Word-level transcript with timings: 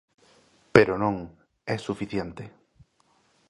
Pero 0.75 0.93
non, 1.03 1.15
é 1.75 1.77
suficiente. 1.87 2.43